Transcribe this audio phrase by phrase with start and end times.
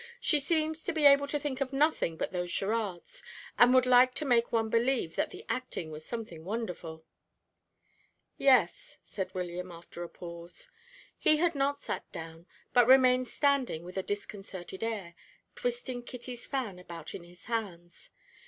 [0.19, 3.21] "She seems able to think of nothing but those charades,
[3.59, 7.05] and would like to make one believe that the acting was something wonderful."
[8.35, 10.69] "Yes," said William, after a pause.
[11.19, 15.13] He had not sat down, but remained standing with a disconcerted air,
[15.55, 18.09] twisting Kitty's fan about in his hands.